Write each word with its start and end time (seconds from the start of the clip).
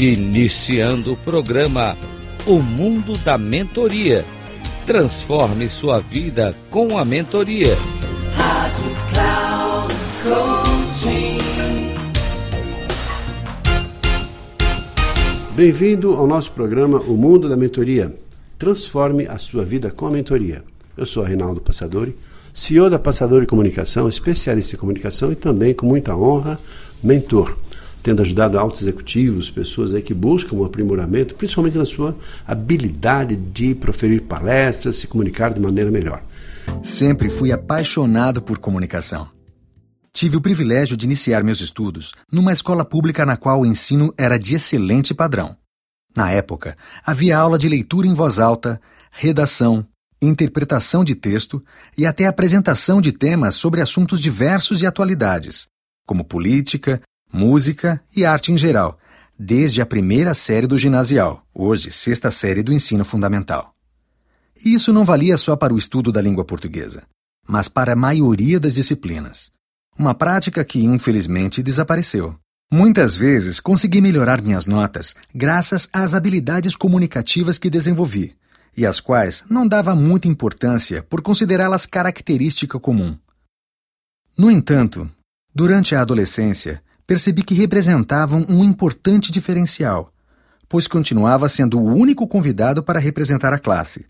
Iniciando 0.00 1.14
o 1.14 1.16
programa 1.16 1.96
O 2.46 2.60
Mundo 2.60 3.18
da 3.18 3.36
Mentoria. 3.36 4.24
Transforme 4.86 5.68
sua 5.68 5.98
vida 5.98 6.54
com 6.70 6.96
a 6.96 7.04
mentoria. 7.04 7.74
Rádio 8.36 8.84
Cloud 9.10 9.94
Coaching. 10.22 11.38
Bem-vindo 15.56 16.12
ao 16.12 16.28
nosso 16.28 16.52
programa 16.52 17.00
O 17.00 17.16
Mundo 17.16 17.48
da 17.48 17.56
Mentoria. 17.56 18.16
Transforme 18.56 19.26
a 19.26 19.36
sua 19.36 19.64
vida 19.64 19.90
com 19.90 20.06
a 20.06 20.12
mentoria. 20.12 20.62
Eu 20.96 21.06
sou 21.06 21.24
Reinaldo 21.24 21.60
Passadori, 21.60 22.16
CEO 22.54 22.88
da 22.88 23.00
Passadori 23.00 23.48
Comunicação, 23.48 24.08
especialista 24.08 24.76
em 24.76 24.78
comunicação 24.78 25.32
e 25.32 25.34
também, 25.34 25.74
com 25.74 25.86
muita 25.86 26.16
honra, 26.16 26.56
mentor 27.02 27.56
tendo 28.08 28.22
ajudado 28.22 28.58
altos 28.58 28.80
executivos, 28.80 29.50
pessoas 29.50 29.92
aí 29.92 30.00
que 30.00 30.14
buscam 30.14 30.56
um 30.56 30.64
aprimoramento, 30.64 31.34
principalmente 31.34 31.76
na 31.76 31.84
sua 31.84 32.16
habilidade 32.46 33.36
de 33.36 33.74
proferir 33.74 34.22
palestras, 34.22 34.96
se 34.96 35.06
comunicar 35.06 35.52
de 35.52 35.60
maneira 35.60 35.90
melhor. 35.90 36.22
Sempre 36.82 37.28
fui 37.28 37.52
apaixonado 37.52 38.40
por 38.40 38.56
comunicação. 38.58 39.28
Tive 40.10 40.38
o 40.38 40.40
privilégio 40.40 40.96
de 40.96 41.04
iniciar 41.04 41.44
meus 41.44 41.60
estudos 41.60 42.14
numa 42.32 42.50
escola 42.50 42.82
pública 42.82 43.26
na 43.26 43.36
qual 43.36 43.60
o 43.60 43.66
ensino 43.66 44.10
era 44.16 44.38
de 44.38 44.54
excelente 44.54 45.12
padrão. 45.12 45.54
Na 46.16 46.30
época, 46.30 46.78
havia 47.04 47.36
aula 47.36 47.58
de 47.58 47.68
leitura 47.68 48.06
em 48.06 48.14
voz 48.14 48.38
alta, 48.38 48.80
redação, 49.10 49.86
interpretação 50.20 51.04
de 51.04 51.14
texto 51.14 51.62
e 51.96 52.06
até 52.06 52.24
apresentação 52.24 53.02
de 53.02 53.12
temas 53.12 53.54
sobre 53.54 53.82
assuntos 53.82 54.18
diversos 54.18 54.80
e 54.80 54.86
atualidades, 54.86 55.66
como 56.06 56.24
política, 56.24 57.02
música 57.32 58.02
e 58.16 58.24
arte 58.24 58.52
em 58.52 58.58
geral, 58.58 58.98
desde 59.38 59.80
a 59.80 59.86
primeira 59.86 60.34
série 60.34 60.66
do 60.66 60.76
ginasial, 60.76 61.46
hoje 61.54 61.92
sexta 61.92 62.30
série 62.30 62.62
do 62.62 62.72
ensino 62.72 63.04
fundamental. 63.04 63.74
E 64.64 64.74
isso 64.74 64.92
não 64.92 65.04
valia 65.04 65.36
só 65.36 65.54
para 65.54 65.72
o 65.72 65.78
estudo 65.78 66.10
da 66.10 66.20
língua 66.20 66.44
portuguesa, 66.44 67.06
mas 67.46 67.68
para 67.68 67.92
a 67.92 67.96
maioria 67.96 68.58
das 68.58 68.74
disciplinas. 68.74 69.50
Uma 69.96 70.14
prática 70.14 70.64
que, 70.64 70.84
infelizmente, 70.84 71.62
desapareceu. 71.62 72.36
Muitas 72.70 73.16
vezes 73.16 73.60
consegui 73.60 74.00
melhorar 74.00 74.42
minhas 74.42 74.66
notas 74.66 75.14
graças 75.34 75.88
às 75.92 76.14
habilidades 76.14 76.76
comunicativas 76.76 77.58
que 77.58 77.70
desenvolvi, 77.70 78.36
e 78.76 78.84
às 78.84 79.00
quais 79.00 79.44
não 79.48 79.66
dava 79.66 79.94
muita 79.94 80.28
importância 80.28 81.02
por 81.02 81.22
considerá-las 81.22 81.86
característica 81.86 82.78
comum. 82.78 83.16
No 84.36 84.50
entanto, 84.50 85.10
durante 85.54 85.94
a 85.94 86.00
adolescência, 86.00 86.82
percebi 87.08 87.42
que 87.42 87.54
representavam 87.54 88.44
um 88.50 88.62
importante 88.62 89.32
diferencial, 89.32 90.12
pois 90.68 90.86
continuava 90.86 91.48
sendo 91.48 91.80
o 91.80 91.86
único 91.86 92.28
convidado 92.28 92.82
para 92.82 93.00
representar 93.00 93.50
a 93.54 93.58
classe, 93.58 94.06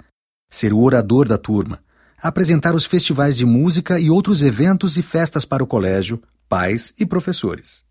ser 0.51 0.73
o 0.73 0.81
orador 0.81 1.29
da 1.29 1.39
turma, 1.39 1.79
apresentar 2.21 2.75
os 2.75 2.85
festivais 2.85 3.37
de 3.37 3.47
música 3.47 4.01
e 4.01 4.11
outros 4.11 4.43
eventos 4.43 4.97
e 4.97 5.03
festas 5.03 5.45
para 5.45 5.63
o 5.63 5.67
colégio, 5.67 6.21
pais 6.49 6.93
e 6.99 7.07
professores. 7.07 7.85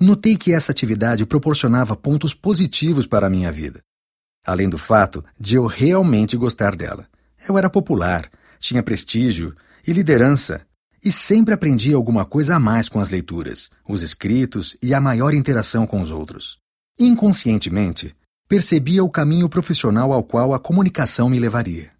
Notei 0.00 0.36
que 0.36 0.52
essa 0.52 0.72
atividade 0.72 1.24
proporcionava 1.24 1.94
pontos 1.94 2.34
positivos 2.34 3.06
para 3.06 3.28
a 3.28 3.30
minha 3.30 3.52
vida, 3.52 3.80
além 4.44 4.68
do 4.68 4.78
fato 4.78 5.24
de 5.38 5.54
eu 5.54 5.66
realmente 5.66 6.36
gostar 6.36 6.74
dela. 6.74 7.06
Eu 7.48 7.56
era 7.56 7.70
popular, 7.70 8.28
tinha 8.58 8.82
prestígio 8.82 9.54
e 9.86 9.92
liderança 9.92 10.66
e 11.04 11.10
sempre 11.10 11.54
aprendi 11.54 11.92
alguma 11.92 12.24
coisa 12.24 12.56
a 12.56 12.60
mais 12.60 12.88
com 12.88 13.00
as 13.00 13.10
leituras, 13.10 13.70
os 13.88 14.02
escritos 14.02 14.76
e 14.82 14.92
a 14.92 15.00
maior 15.00 15.32
interação 15.32 15.86
com 15.86 16.00
os 16.00 16.10
outros. 16.10 16.58
Inconscientemente, 16.98 18.14
percebia 18.48 19.02
o 19.02 19.10
caminho 19.10 19.48
profissional 19.48 20.12
ao 20.12 20.22
qual 20.22 20.52
a 20.52 20.58
comunicação 20.58 21.30
me 21.30 21.38
levaria. 21.38 21.90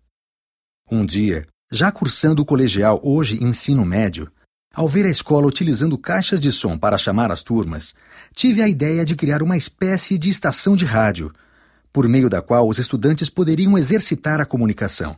Um 0.91 1.07
dia, 1.07 1.47
já 1.73 1.91
cursando 1.93 2.43
o 2.43 2.45
colegial 2.45 3.01
hoje 3.03 3.43
ensino 3.43 3.85
médio, 3.85 4.31
ao 4.75 4.89
ver 4.89 5.07
a 5.07 5.11
escola 5.11 5.47
utilizando 5.47 5.97
caixas 5.97 6.41
de 6.41 6.53
som 6.53 6.77
para 6.77 6.99
chamar 6.99 7.31
as 7.31 7.43
turmas, 7.43 7.95
tive 8.35 8.63
a 8.63 8.69
ideia 8.69 9.05
de 9.05 9.17
criar 9.17 9.43
uma 9.43 9.57
espécie 9.57 10.19
de 10.19 10.29
estação 10.29 10.77
de 10.77 10.85
rádio, 10.85 11.33
por 11.93 12.09
meio 12.09 12.29
da 12.29 12.43
qual 12.43 12.69
os 12.69 12.79
estudantes 12.79 13.31
poderiam 13.31 13.77
exercitar 13.77 14.41
a 14.41 14.47
comunicação, 14.47 15.17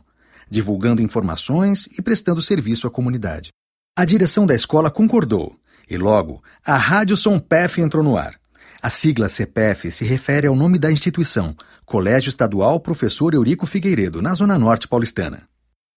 divulgando 0.49 1.01
informações 1.01 1.87
e 1.97 2.01
prestando 2.01 2.41
serviço 2.41 2.87
à 2.87 2.91
comunidade. 2.91 3.51
A 3.95 4.05
direção 4.05 4.47
da 4.47 4.55
escola 4.55 4.89
concordou 4.89 5.55
e 5.87 5.97
logo 5.97 6.43
a 6.65 6.75
Rádio 6.75 7.15
Som 7.15 7.37
PEF 7.37 7.79
entrou 7.79 8.03
no 8.03 8.17
ar. 8.17 8.33
A 8.81 8.89
sigla 8.89 9.29
CPF 9.29 9.91
se 9.91 10.03
refere 10.03 10.47
ao 10.47 10.55
nome 10.55 10.79
da 10.79 10.91
instituição, 10.91 11.55
Colégio 11.85 12.29
Estadual 12.29 12.79
Professor 12.79 13.35
Eurico 13.35 13.67
Figueiredo, 13.67 14.19
na 14.19 14.33
Zona 14.33 14.57
Norte 14.57 14.87
paulistana. 14.87 15.43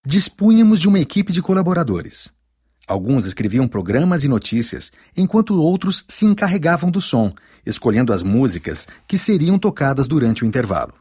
Dispunhamos 0.06 0.78
de 0.78 0.88
uma 0.88 1.00
equipe 1.00 1.32
de 1.32 1.40
colaboradores. 1.40 2.30
Alguns 2.86 3.24
escreviam 3.24 3.66
programas 3.66 4.24
e 4.24 4.28
notícias, 4.28 4.92
enquanto 5.16 5.58
outros 5.58 6.04
se 6.06 6.26
encarregavam 6.26 6.90
do 6.90 7.00
som, 7.00 7.32
escolhendo 7.64 8.12
as 8.12 8.22
músicas 8.22 8.86
que 9.08 9.16
seriam 9.16 9.58
tocadas 9.58 10.06
durante 10.06 10.44
o 10.44 10.46
intervalo. 10.46 10.92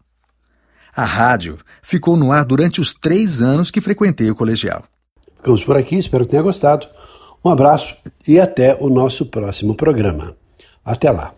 A 0.96 1.04
rádio 1.04 1.60
ficou 1.84 2.16
no 2.16 2.32
ar 2.32 2.46
durante 2.46 2.80
os 2.80 2.94
três 2.94 3.42
anos 3.42 3.70
que 3.70 3.82
frequentei 3.82 4.32
o 4.32 4.36
colegial. 4.36 4.86
Ficamos 5.46 5.64
por 5.64 5.78
aqui, 5.78 5.96
espero 5.96 6.26
que 6.26 6.32
tenha 6.32 6.42
gostado. 6.42 6.88
Um 7.44 7.52
abraço 7.52 7.96
e 8.28 8.40
até 8.40 8.76
o 8.80 8.90
nosso 8.90 9.28
próximo 9.28 9.76
programa. 9.76 10.36
Até 10.84 11.12
lá. 11.12 11.36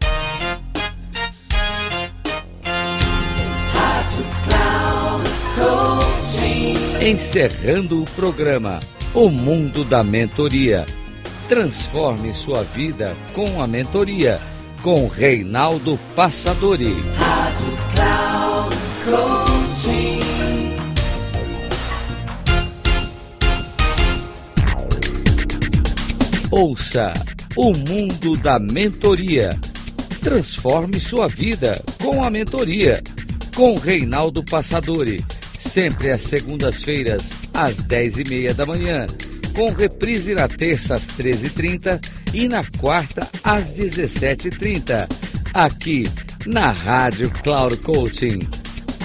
Encerrando 7.02 8.02
o 8.02 8.06
programa 8.12 8.80
O 9.14 9.28
Mundo 9.28 9.84
da 9.84 10.06
Mentoria. 10.06 10.86
Transforme 11.50 12.32
sua 12.32 12.64
vida 12.64 13.14
com 13.36 13.62
a 13.62 13.68
mentoria 13.68 14.40
com 14.82 15.08
Reinaldo 15.08 16.00
Passadori. 16.16 16.96
Rádio 17.18 17.78
Cloud 17.94 18.76
Coaching. 19.04 20.17
Ouça 26.58 27.14
o 27.56 27.72
mundo 27.72 28.36
da 28.38 28.58
mentoria. 28.58 29.60
Transforme 30.22 31.00
sua 31.00 31.28
vida 31.28 31.80
com 32.02 32.24
a 32.24 32.32
mentoria. 32.32 33.04
Com 33.56 33.76
Reinaldo 33.76 34.44
Passadori. 34.44 35.24
Sempre 35.56 36.10
às 36.10 36.24
segundas-feiras, 36.24 37.34
às 37.54 37.76
dez 37.76 38.18
e 38.18 38.24
meia 38.24 38.56
da 38.56 38.66
manhã. 38.66 39.06
Com 39.56 39.70
reprise 39.70 40.34
na 40.34 40.48
terça 40.48 40.96
às 40.96 41.06
13h30 41.06 42.04
e 42.34 42.48
na 42.48 42.64
quarta 42.80 43.30
às 43.44 43.72
17h30. 43.76 45.08
Aqui 45.54 46.10
na 46.48 46.72
Rádio 46.72 47.30
Cloud 47.44 47.78
Coaching. 47.78 48.40